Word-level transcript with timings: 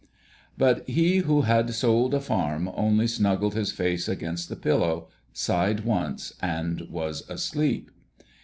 But 0.57 0.89
he 0.89 1.17
who 1.17 1.41
had 1.41 1.71
sold 1.75 2.15
a 2.15 2.19
farm 2.19 2.67
only 2.73 3.05
snuggled 3.05 3.53
his 3.53 3.71
face 3.71 4.07
against 4.09 4.49
the 4.49 4.55
pillow, 4.55 5.09
sighed 5.31 5.81
once, 5.81 6.33
and 6.41 6.81
was 6.89 7.21
asleep. 7.29 7.91